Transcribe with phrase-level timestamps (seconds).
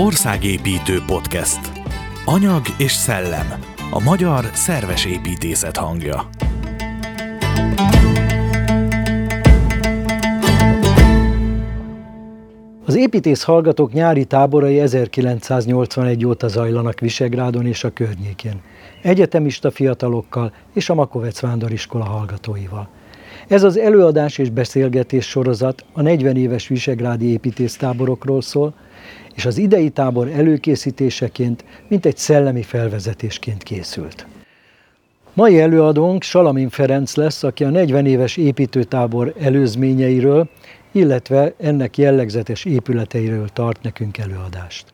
[0.00, 1.60] Országépítő podcast.
[2.24, 3.46] Anyag és szellem.
[3.90, 6.28] A magyar szerves építészet hangja.
[12.86, 18.60] Az építész hallgatók nyári táborai 1981 óta zajlanak Visegrádon és a környékén,
[19.02, 22.88] egyetemista fiatalokkal és a Makovec Vándoriskola hallgatóival.
[23.48, 28.74] Ez az előadás és beszélgetés sorozat a 40 éves visegrádi építésztáborokról szól,
[29.34, 34.26] és az idei tábor előkészítéseként, mint egy szellemi felvezetésként készült.
[35.32, 40.48] Mai előadónk Salamin Ferenc lesz, aki a 40 éves építőtábor előzményeiről,
[40.92, 44.84] illetve ennek jellegzetes épületeiről tart nekünk előadást.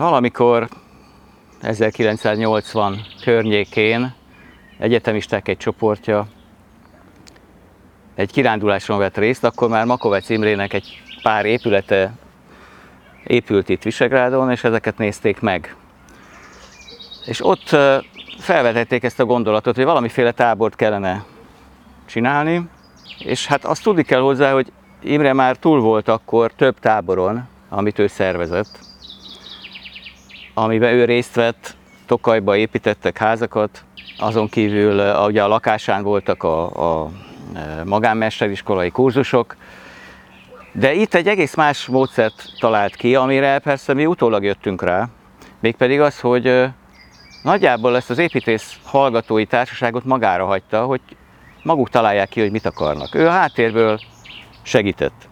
[0.00, 0.68] Valamikor
[1.60, 4.14] 1980 környékén
[4.78, 6.26] egyetemisták egy csoportja
[8.14, 12.12] egy kiránduláson vett részt, akkor már Makovec Imrének egy pár épülete
[13.24, 15.76] épült itt Visegrádon, és ezeket nézték meg.
[17.26, 17.76] És ott
[18.38, 21.24] felvetették ezt a gondolatot, hogy valamiféle tábort kellene
[22.06, 22.68] csinálni,
[23.18, 24.72] és hát azt tudni kell hozzá, hogy
[25.02, 28.88] Imre már túl volt akkor több táboron, amit ő szervezett,
[30.54, 33.84] amiben ő részt vett, Tokajba építettek házakat,
[34.18, 37.10] azon kívül ugye a lakásán voltak a, a
[37.84, 39.56] magánmesteriskolai kurzusok,
[40.72, 45.08] de itt egy egész más módszert talált ki, amire persze mi utólag jöttünk rá,
[45.60, 46.64] mégpedig az, hogy
[47.42, 51.00] nagyjából ezt az építész hallgatói társaságot magára hagyta, hogy
[51.62, 53.14] maguk találják ki, hogy mit akarnak.
[53.14, 54.00] Ő a háttérből
[54.62, 55.28] segített.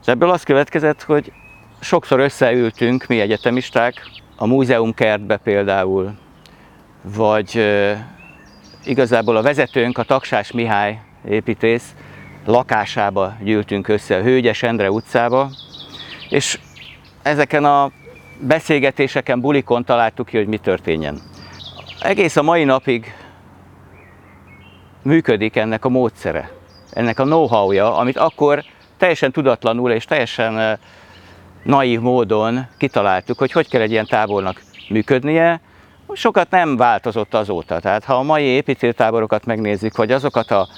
[0.00, 1.32] És ebből az következett, hogy
[1.80, 6.12] sokszor összeültünk mi egyetemisták, a múzeumkertbe például,
[7.02, 7.60] vagy
[8.84, 11.94] igazából a vezetőnk, a Taksás Mihály építész
[12.46, 15.50] lakásába gyűltünk össze, a Hőgyes Endre utcába,
[16.28, 16.58] és
[17.22, 17.90] ezeken a
[18.38, 21.20] beszélgetéseken, bulikon találtuk ki, hogy mi történjen.
[22.02, 23.14] Egész a mai napig
[25.02, 26.50] működik ennek a módszere,
[26.90, 28.64] ennek a know-how-ja, amit akkor
[28.96, 30.78] teljesen tudatlanul és teljesen
[31.62, 35.60] naív módon kitaláltuk, hogy hogy kell egy ilyen tábornak működnie.
[36.12, 37.80] Sokat nem változott azóta.
[37.80, 40.68] Tehát ha a mai építőtáborokat megnézzük, vagy azokat a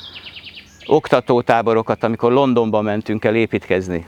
[0.87, 4.07] oktatótáborokat, amikor Londonba mentünk el építkezni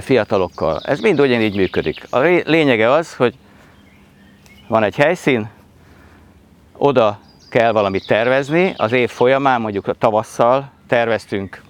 [0.00, 2.06] fiatalokkal, ez mind ugyanígy működik.
[2.10, 3.34] A lényege az, hogy
[4.68, 5.48] van egy helyszín,
[6.76, 7.18] oda
[7.50, 11.62] kell valamit tervezni, az év folyamán, mondjuk a tavasszal terveztünk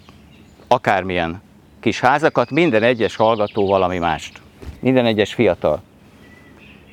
[0.69, 1.43] akármilyen
[1.81, 4.41] kis házakat, minden egyes hallgató valami mást.
[4.81, 5.83] Minden egyes fiatal.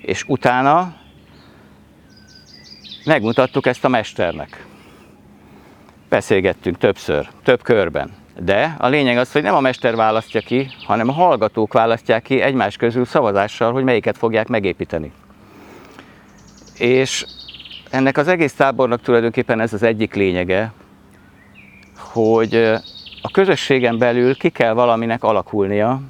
[0.01, 0.95] És utána
[3.05, 4.65] megmutattuk ezt a mesternek.
[6.09, 8.11] Beszélgettünk többször, több körben.
[8.39, 12.41] De a lényeg az, hogy nem a mester választja ki, hanem a hallgatók választják ki
[12.41, 15.11] egymás közül szavazással, hogy melyiket fogják megépíteni.
[16.77, 17.25] És
[17.89, 20.71] ennek az egész tábornak tulajdonképpen ez az egyik lényege,
[21.97, 22.73] hogy
[23.27, 26.01] a közösségen belül ki kell valaminek alakulnia,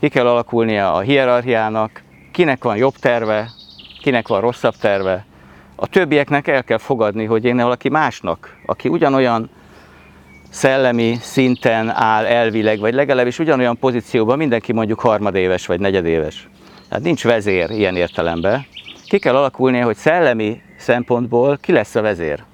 [0.00, 2.02] ki kell alakulnia a hierarchiának,
[2.32, 3.48] kinek van jobb terve,
[4.00, 5.24] kinek van rosszabb terve.
[5.76, 9.50] A többieknek el kell fogadni, hogy én valaki másnak, aki ugyanolyan
[10.50, 16.48] szellemi szinten áll elvileg, vagy legalábbis ugyanolyan pozícióban, mindenki mondjuk harmadéves vagy negyedéves.
[16.88, 18.66] Tehát nincs vezér ilyen értelemben.
[19.08, 22.44] Ki kell alakulnia, hogy szellemi szempontból ki lesz a vezér.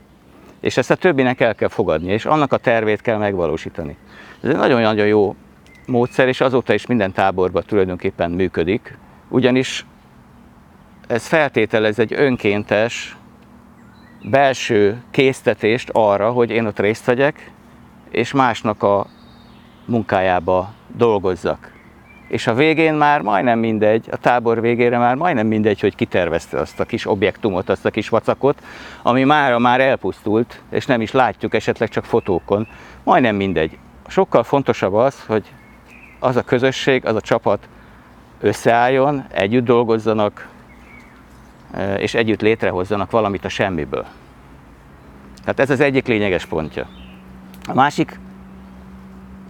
[0.60, 3.96] És ezt a többinek el kell fogadni, és annak a tervét kell megvalósítani.
[4.42, 5.34] Ez egy nagyon-nagyon jó
[5.86, 8.98] módszer, és azóta is minden táborban tulajdonképpen működik,
[9.28, 9.86] ugyanis
[11.06, 13.16] ez feltételez egy önkéntes
[14.22, 17.50] belső késztetést arra, hogy én ott részt vegyek,
[18.10, 19.06] és másnak a
[19.84, 21.79] munkájába dolgozzak.
[22.30, 26.80] És a végén már majdnem mindegy, a tábor végére már majdnem mindegy, hogy kitervezte azt
[26.80, 28.62] a kis objektumot, azt a kis vacakot,
[29.02, 32.66] ami mára már elpusztult, és nem is látjuk esetleg csak fotókon.
[33.02, 33.78] Majdnem mindegy.
[34.06, 35.52] Sokkal fontosabb az, hogy
[36.18, 37.68] az a közösség, az a csapat
[38.40, 40.48] összeálljon, együtt dolgozzanak,
[41.72, 44.06] e, és együtt létrehozzanak valamit a semmiből.
[45.40, 46.88] Tehát ez az egyik lényeges pontja.
[47.68, 48.18] A másik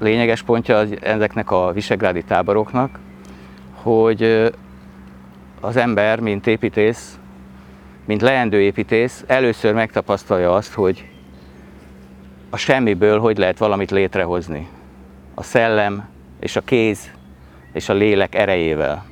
[0.00, 2.99] lényeges pontja az ezeknek a visegrádi táboroknak,
[3.75, 4.50] hogy
[5.61, 7.19] az ember, mint építész,
[8.05, 11.08] mint leendő építész, először megtapasztalja azt, hogy
[12.50, 14.69] a semmiből hogy lehet valamit létrehozni.
[15.35, 16.08] A szellem
[16.41, 17.11] és a kéz
[17.73, 19.05] és a lélek erejével.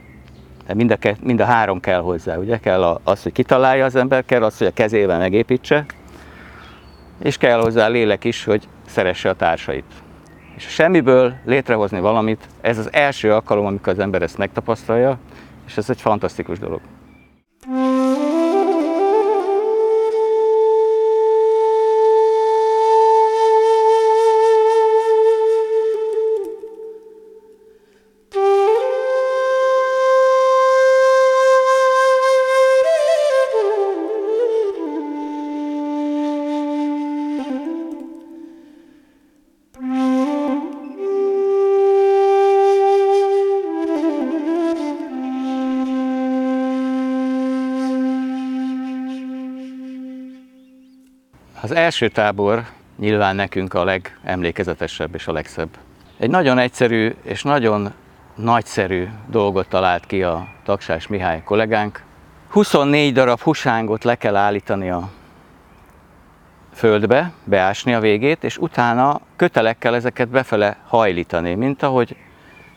[0.67, 2.58] De mind, a, mind a három kell hozzá, ugye?
[2.58, 5.85] Kell az, hogy kitalálja az ember, kell az, hogy a kezével megépítse,
[7.23, 9.85] és kell hozzá a lélek is, hogy szeresse a társait.
[10.58, 15.19] És a semmiből létrehozni valamit, ez az első alkalom, amikor az ember ezt megtapasztalja,
[15.66, 16.81] és ez egy fantasztikus dolog.
[51.60, 52.64] Az első tábor
[52.99, 55.69] nyilván nekünk a legemlékezetesebb és a legszebb.
[56.19, 57.93] Egy nagyon egyszerű és nagyon
[58.34, 62.02] nagyszerű dolgot talált ki a Taksás Mihály kollégánk.
[62.49, 65.08] 24 darab husángot le kell állítani a
[66.75, 72.16] földbe, beásni a végét, és utána kötelekkel ezeket befele hajlítani, mint ahogy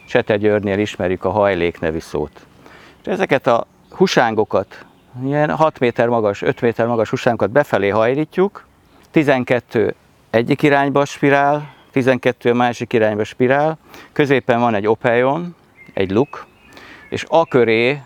[0.07, 2.45] Csete Györgynél ismerjük a hajlék nevű szót.
[3.01, 4.85] És ezeket a husángokat,
[5.23, 8.69] ilyen 6 méter magas, 5 méter magas husángokat befelé hajlítjuk,
[9.11, 9.95] 12
[10.29, 13.77] egyik irányba spirál, 12 a másik irányba spirál,
[14.11, 15.55] középen van egy opeljon,
[15.93, 16.45] egy luk,
[17.09, 18.01] és a köré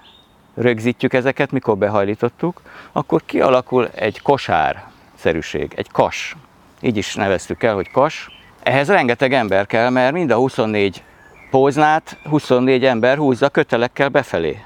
[0.56, 2.62] rögzítjük ezeket, mikor behajlítottuk,
[2.92, 6.36] akkor kialakul egy kosár-szerűség, egy kas.
[6.81, 8.30] Így is neveztük el, hogy kas.
[8.63, 11.04] Ehhez rengeteg ember kell, mert mind a 24
[11.50, 14.60] póznát 24 ember húzza kötelekkel befelé.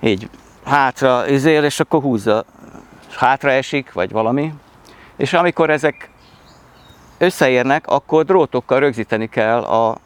[0.00, 0.28] Így
[0.64, 2.44] hátra izél, és akkor húzza,
[3.16, 4.52] hátra esik, vagy valami,
[5.22, 6.10] és amikor ezek
[7.18, 9.98] összeérnek, akkor drótokkal rögzíteni kell a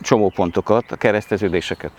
[0.00, 1.90] csomópontokat, a kereszteződéseket.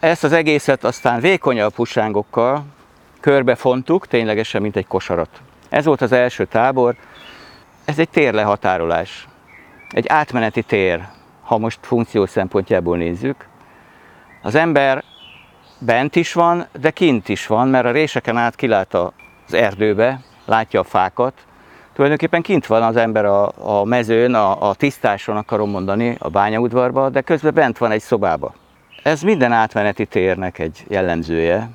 [0.00, 2.64] Ezt az egészet aztán vékonyabb husángokkal
[3.20, 5.40] körbefontuk, ténylegesen, mint egy kosarat.
[5.68, 6.96] Ez volt az első tábor.
[7.84, 9.28] Ez egy térlehatárolás.
[9.90, 11.08] Egy átmeneti tér,
[11.42, 13.48] ha most funkció szempontjából nézzük.
[14.42, 15.04] Az ember
[15.78, 19.12] bent is van, de kint is van, mert a réseken át kilát a
[19.46, 21.32] az erdőbe, látja a fákat,
[21.92, 27.08] tulajdonképpen kint van az ember a, a mezőn, a, a tisztáson akarom mondani, a bányaudvarba,
[27.08, 28.54] de közben bent van egy szobába.
[29.02, 31.70] Ez minden átmeneti térnek egy jellemzője,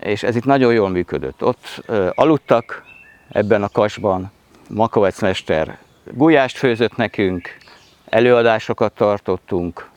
[0.00, 1.44] és ez itt nagyon jól működött.
[1.44, 2.84] Ott ö, aludtak
[3.28, 4.30] ebben a kasban,
[4.68, 7.56] Makovec mester gulyást főzött nekünk,
[8.08, 9.90] előadásokat tartottunk,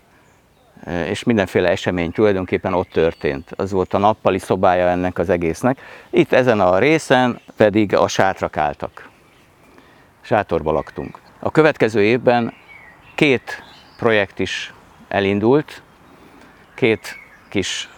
[0.86, 3.52] és mindenféle esemény tulajdonképpen ott történt.
[3.56, 5.80] Az volt a nappali szobája ennek az egésznek.
[6.10, 9.10] Itt ezen a részen pedig a sátrak álltak.
[10.22, 11.20] Sátorba laktunk.
[11.40, 12.54] A következő évben
[13.16, 13.64] két
[13.98, 14.74] projekt is
[15.08, 15.82] elindult,
[16.76, 17.18] két
[17.50, 17.90] kis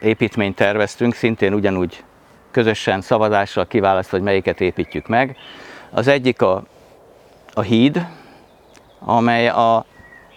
[0.00, 2.04] építményt terveztünk, szintén ugyanúgy
[2.50, 5.36] közösen szavazással kiválasztva, hogy melyiket építjük meg.
[5.90, 6.62] Az egyik a,
[7.52, 8.06] a híd,
[8.98, 9.84] amely a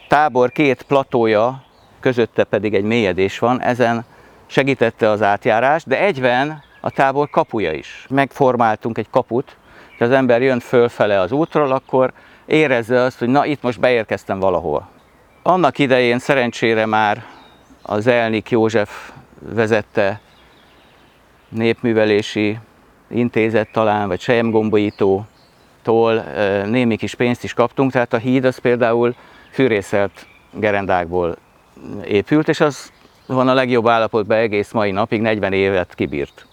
[0.07, 1.63] tábor két platója
[1.99, 4.05] közötte pedig egy mélyedés van, ezen
[4.45, 8.05] segítette az átjárás, de egyben a tábor kapuja is.
[8.09, 9.57] Megformáltunk egy kaput,
[9.97, 12.13] ha az ember jön fölfele az útról, akkor
[12.45, 14.89] érezze azt, hogy na itt most beérkeztem valahol.
[15.43, 17.23] Annak idején szerencsére már
[17.81, 20.19] az Elnik József vezette
[21.49, 22.59] népművelési
[23.07, 26.23] intézet talán, vagy sejemgombolítótól
[26.65, 29.15] némi kis pénzt is kaptunk, tehát a híd az például
[29.51, 31.37] fűrészelt gerendákból
[32.05, 32.91] épült, és az
[33.25, 36.45] van a legjobb állapotban egész mai napig, 40 évet kibírt.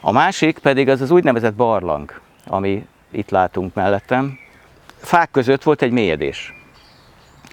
[0.00, 4.38] A másik pedig az az úgynevezett barlang, ami itt látunk mellettem.
[4.96, 6.52] Fák között volt egy mélyedés.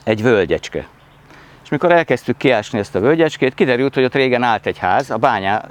[0.04, 0.88] egy völgyecske.
[1.64, 5.18] És mikor elkezdtük kiásni ezt a völgyecskét, kiderült, hogy ott régen állt egy ház, a
[5.18, 5.64] bányá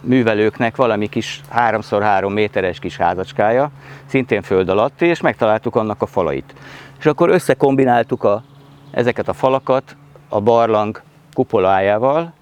[0.00, 3.70] művelőknek valami kis 3x3 méteres kis házacskája,
[4.06, 6.54] szintén föld alatti, és megtaláltuk annak a falait.
[6.98, 8.42] És akkor összekombináltuk a,
[8.90, 9.96] ezeket a falakat
[10.28, 11.02] a barlang
[11.32, 12.32] kupolájával,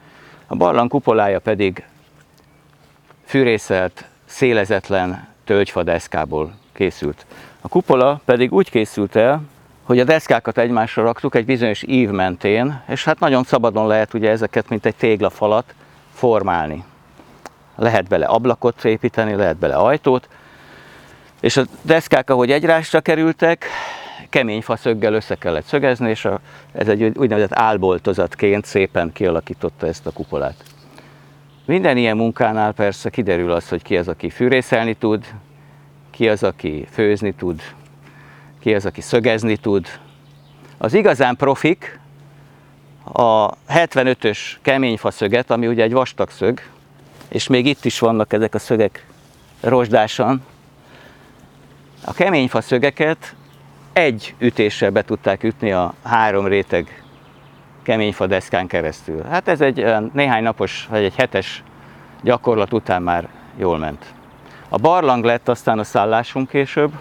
[0.46, 1.84] a barlang kupolája pedig
[3.24, 7.26] fűrészelt, szélezetlen tölgyfa deszkából készült.
[7.60, 9.42] A kupola pedig úgy készült el,
[9.82, 14.30] hogy a deszkákat egymásra raktuk egy bizonyos ív mentén, és hát nagyon szabadon lehet ugye
[14.30, 15.74] ezeket, mint egy téglafalat
[16.14, 16.84] formálni.
[17.76, 20.28] Lehet bele ablakot építeni, lehet bele ajtót,
[21.40, 23.66] és a deszkák, ahogy egyrásra kerültek,
[24.28, 26.40] kemény faszöggel össze kellett szögezni, és a,
[26.72, 30.64] ez egy úgynevezett álboltozatként szépen kialakította ezt a kupolát.
[31.64, 35.24] Minden ilyen munkánál persze kiderül az, hogy ki az, aki fűrészelni tud,
[36.10, 37.62] ki az, aki főzni tud,
[38.60, 39.86] ki az, aki szögezni tud.
[40.78, 42.00] Az igazán profik
[43.12, 46.60] a 75-ös keményfa szöget, ami ugye egy vastag szög,
[47.28, 49.06] és még itt is vannak ezek a szögek
[49.60, 50.44] rozsdásan.
[52.04, 53.34] A keményfa szögeket
[53.94, 57.02] egy ütéssel be tudták ütni a három réteg
[57.82, 59.22] keményfa deszkán keresztül.
[59.22, 61.62] Hát ez egy néhány napos, vagy egy hetes
[62.22, 64.14] gyakorlat után már jól ment.
[64.68, 66.92] A barlang lett aztán a szállásunk később,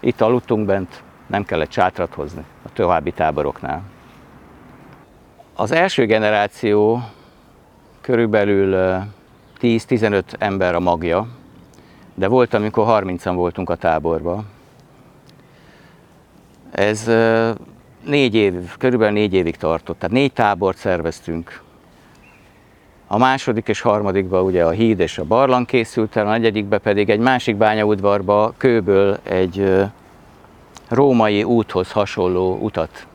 [0.00, 3.82] itt aludtunk bent, nem kellett csátrat hozni a további táboroknál.
[5.54, 7.02] Az első generáció
[8.00, 9.02] körülbelül
[9.60, 11.26] 10-15 ember a magja,
[12.14, 14.46] de volt, amikor 30-an voltunk a táborban.
[16.80, 17.10] Ez
[18.04, 21.62] négy év, körülbelül négy évig tartott, tehát négy tábort szerveztünk.
[23.06, 27.10] A második és harmadikban ugye a híd és a barlang készült el, a negyedikbe pedig
[27.10, 29.84] egy másik bányaudvarba kőből egy
[30.88, 33.06] római úthoz hasonló utat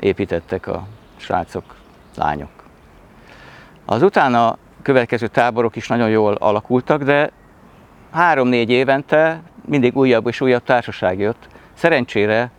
[0.00, 0.86] építettek a
[1.16, 1.74] srácok,
[2.16, 2.50] lányok.
[3.84, 7.30] Az utána következő táborok is nagyon jól alakultak, de
[8.10, 11.48] három-négy évente mindig újabb és újabb társaság jött.
[11.74, 12.50] Szerencsére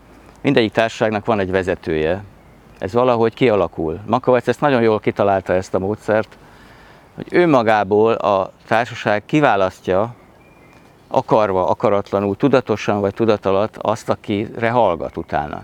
[0.41, 2.23] mindegyik társaságnak van egy vezetője.
[2.79, 3.99] Ez valahogy kialakul.
[4.05, 6.37] Makovec ezt nagyon jól kitalálta ezt a módszert,
[7.15, 10.15] hogy ő magából a társaság kiválasztja
[11.07, 13.45] akarva, akaratlanul, tudatosan vagy tudat
[13.77, 15.63] azt, akire hallgat utána.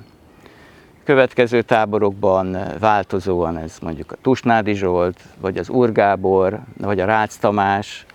[1.03, 8.05] Következő táborokban változóan ez mondjuk a Tusnádi Zsolt, vagy az Urgábor, vagy a Rácz Tamás,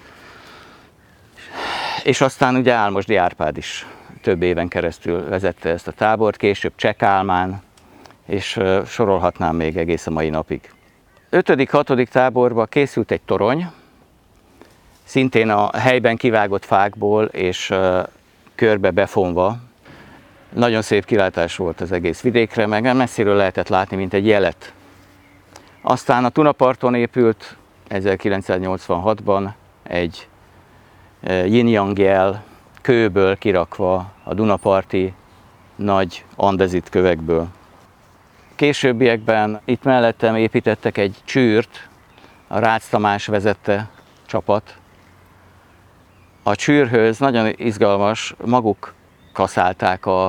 [2.03, 3.87] és aztán ugye Álmosdi Árpád is
[4.23, 7.63] több éven keresztül vezette ezt a tábort, később Csekálmán,
[8.27, 10.73] és sorolhatnám még egész a mai napig.
[11.31, 13.67] Ötödik, hatodik táborban készült egy torony,
[15.05, 17.75] szintén a helyben kivágott fákból és
[18.55, 19.57] körbe befonva.
[20.53, 24.73] Nagyon szép kilátás volt az egész vidékre, meg messziről lehetett látni, mint egy jelet.
[25.83, 27.57] Aztán a Tunaparton épült
[27.91, 29.49] 1986-ban
[29.83, 30.29] egy
[31.45, 32.45] yin jel
[32.81, 35.15] kőből kirakva a Dunaparti
[35.77, 37.49] nagy andezit kövekből.
[38.55, 41.89] Későbbiekben itt mellettem építettek egy csűrt,
[42.49, 43.91] a Rácz Tamás vezette
[44.27, 44.77] csapat,
[46.43, 48.95] a csűrhöz nagyon izgalmas, maguk
[49.33, 50.27] kaszálták a,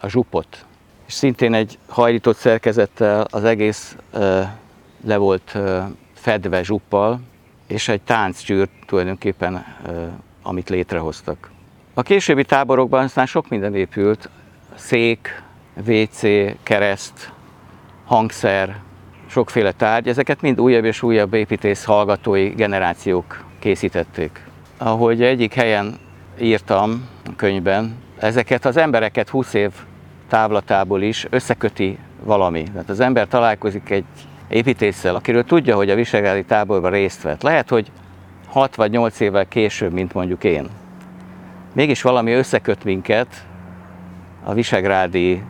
[0.00, 0.64] a zsupot.
[1.06, 4.56] És szintén egy hajlított szerkezettel az egész e,
[5.04, 7.20] le volt e, fedve zsuppal,
[7.66, 9.64] és egy tánccsűr tulajdonképpen, e,
[10.42, 11.50] amit létrehoztak.
[11.94, 14.28] A későbbi táborokban aztán sok minden épült,
[14.74, 15.42] szék,
[15.86, 16.20] WC,
[16.62, 17.32] kereszt,
[18.04, 18.76] hangszer,
[19.26, 24.50] sokféle tárgy, ezeket mind újabb és újabb építész hallgatói generációk készítették
[24.82, 25.98] ahogy egyik helyen
[26.40, 29.70] írtam a könyvben, ezeket az embereket 20 év
[30.28, 32.62] távlatából is összeköti valami.
[32.62, 34.04] Tehát az ember találkozik egy
[34.48, 37.42] építéssel, akiről tudja, hogy a visegrádi táborban részt vett.
[37.42, 37.90] Lehet, hogy
[38.46, 40.68] 6 vagy 8 évvel később, mint mondjuk én.
[41.74, 43.46] Mégis valami összeköt minket
[44.44, 45.42] a visegrádi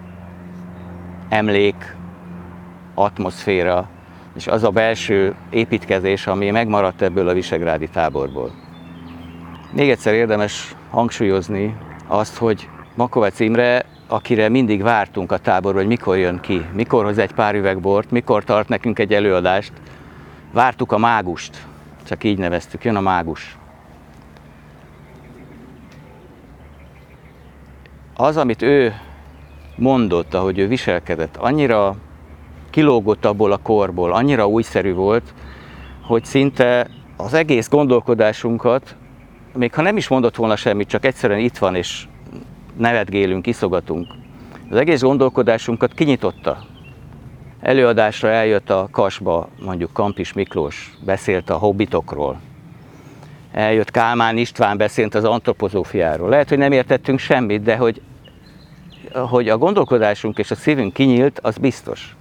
[1.28, 1.96] emlék,
[2.94, 3.88] atmoszféra,
[4.36, 8.50] és az a belső építkezés, ami megmaradt ebből a visegrádi táborból.
[9.72, 11.76] Még egyszer érdemes hangsúlyozni
[12.06, 17.18] azt, hogy Makovec Imre, akire mindig vártunk a táborban, hogy mikor jön ki, mikor hoz
[17.18, 19.72] egy pár üveg bort, mikor tart nekünk egy előadást,
[20.52, 21.66] vártuk a mágust,
[22.06, 23.56] csak így neveztük, jön a mágus.
[28.14, 28.94] Az, amit ő
[29.76, 31.96] mondott, ahogy ő viselkedett, annyira
[32.70, 35.34] kilógott abból a korból, annyira újszerű volt,
[36.02, 38.96] hogy szinte az egész gondolkodásunkat
[39.54, 42.06] még ha nem is mondott volna semmit, csak egyszerűen itt van, és
[42.76, 44.06] nevetgélünk, iszogatunk.
[44.70, 46.58] Az egész gondolkodásunkat kinyitotta.
[47.60, 52.40] előadásra eljött a Kasba, mondjuk Kampis Miklós, beszélt a hobbitokról,
[53.52, 56.28] eljött Kálmán István, beszélt az antropozófiáról.
[56.28, 58.00] Lehet, hogy nem értettünk semmit, de hogy,
[59.12, 62.16] hogy a gondolkodásunk és a szívünk kinyílt, az biztos.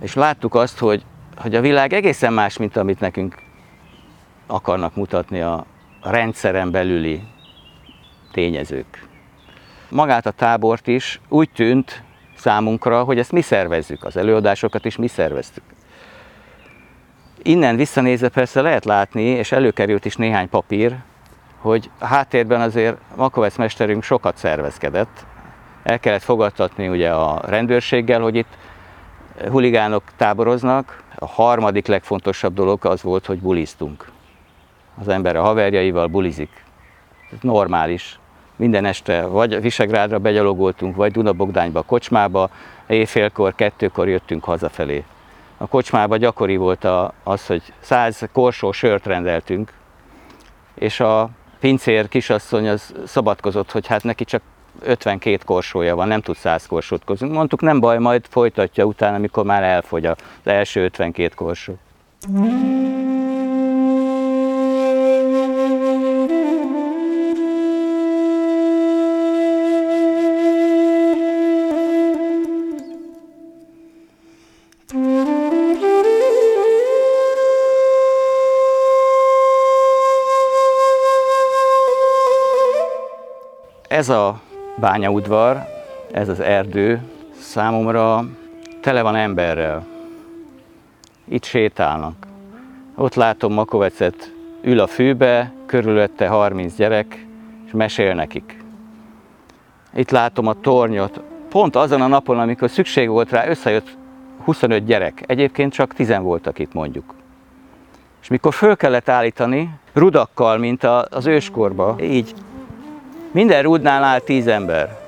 [0.00, 1.04] És láttuk azt, hogy,
[1.36, 3.34] hogy a világ egészen más, mint amit nekünk
[4.46, 5.66] akarnak mutatni a
[6.02, 7.22] rendszeren belüli
[8.32, 9.08] tényezők.
[9.88, 12.02] Magát a tábort is úgy tűnt
[12.36, 15.62] számunkra, hogy ezt mi szervezzük, az előadásokat is mi szerveztük.
[17.42, 20.96] Innen visszanézve persze lehet látni, és előkerült is néhány papír,
[21.58, 25.26] hogy a háttérben azért Makovec mesterünk sokat szervezkedett.
[25.82, 28.56] El kellett fogadtatni ugye a rendőrséggel, hogy itt
[29.50, 31.02] huligánok táboroznak.
[31.18, 34.10] A harmadik legfontosabb dolog az volt, hogy buliztunk.
[35.00, 36.64] Az ember a haverjaival bulizik.
[37.32, 38.18] Ez normális.
[38.56, 42.50] Minden este vagy Visegrádra begyalogoltunk, vagy Dunabogdányba, kocsmába,
[42.86, 45.04] éjfélkor, kettőkor jöttünk hazafelé.
[45.62, 46.86] A kocsmába gyakori volt
[47.22, 49.72] az, hogy száz korsó sört rendeltünk,
[50.74, 54.42] és a pincér kisasszony az szabadkozott, hogy hát neki csak
[54.80, 57.32] 52 korsója van, nem tud 100 korsót kozunk.
[57.32, 61.74] Mondtuk, nem baj, majd folytatja utána, amikor már elfogy az első 52 korsó.
[84.02, 84.40] Ez a
[84.76, 85.66] bányaudvar,
[86.12, 87.02] ez az erdő
[87.40, 88.24] számomra
[88.80, 89.86] tele van emberrel.
[91.24, 92.26] Itt sétálnak.
[92.94, 94.32] Ott látom Makovecet,
[94.62, 97.26] ül a fűbe, körülötte 30 gyerek,
[97.66, 98.64] és mesél nekik.
[99.94, 101.20] Itt látom a tornyot.
[101.48, 103.96] Pont azon a napon, amikor szükség volt rá, összejött
[104.44, 105.24] 25 gyerek.
[105.26, 107.14] Egyébként csak 10 voltak itt mondjuk.
[108.22, 112.34] És mikor föl kellett állítani, rudakkal, mint az őskorba, így
[113.32, 115.00] minden rúdnál áll tíz ember.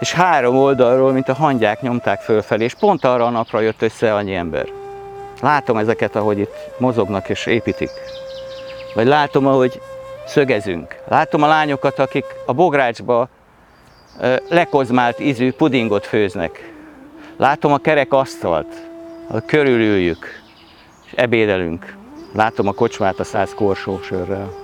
[0.00, 4.14] És három oldalról, mint a hangyák nyomták fölfelé, és pont arra a napra jött össze
[4.14, 4.66] annyi ember.
[5.40, 7.90] Látom ezeket, ahogy itt mozognak és építik.
[8.94, 9.80] Vagy látom, ahogy
[10.26, 10.96] szögezünk.
[11.08, 13.28] Látom a lányokat, akik a bográcsba
[14.48, 16.72] lekozmált ízű pudingot főznek.
[17.36, 18.74] Látom a kerek asztalt,
[19.28, 20.26] ahol körülüljük,
[21.04, 21.96] és ebédelünk.
[22.34, 24.61] Látom a kocsmát a száz korsó sörrel.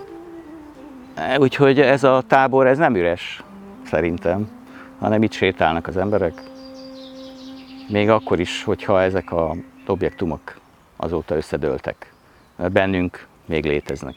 [1.38, 3.42] Úgyhogy ez a tábor, ez nem üres,
[3.84, 4.48] szerintem,
[4.98, 6.42] hanem itt sétálnak az emberek.
[7.88, 9.54] Még akkor is, hogyha ezek a
[9.86, 10.58] objektumok
[10.96, 12.12] azóta összedőltek.
[12.72, 14.14] Bennünk még léteznek.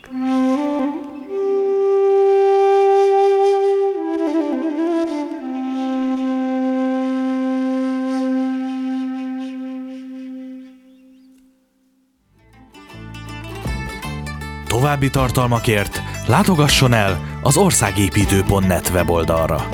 [14.67, 19.67] További tartalmakért látogasson el az országépítő.net weboldalra.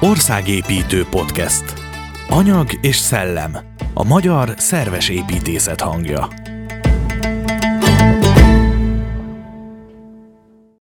[0.00, 1.64] Országépítő Podcast.
[2.28, 3.56] Anyag és szellem.
[3.94, 6.28] A magyar szerves építészet hangja.